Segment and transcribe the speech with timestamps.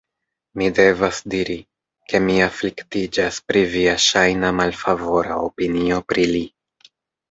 [0.61, 1.57] Mi devas diri,
[2.13, 6.47] ke mi afliktiĝas pri via ŝajna malfavora opinio pri li.